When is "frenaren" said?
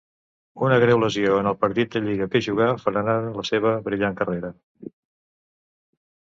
2.85-3.29